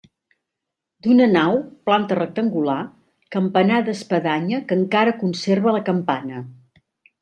D'una 1.07 1.27
nau, 1.33 1.59
planta 1.91 2.17
rectangular, 2.21 2.79
campanar 3.39 3.81
d'espadanya 3.93 4.65
que 4.69 4.83
encara 4.83 5.19
conserva 5.25 5.81
la 5.81 5.89
campana. 5.95 6.47